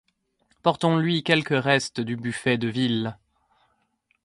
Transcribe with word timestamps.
Portons-lui 0.63 1.21
quelque 1.21 1.53
reste 1.53 2.01
du 2.01 2.15
buffet 2.15 2.57
de 2.57 2.67
ville! 2.67 3.19